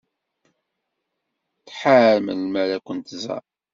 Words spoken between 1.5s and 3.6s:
Tḥar melmi ara kent-tẓer.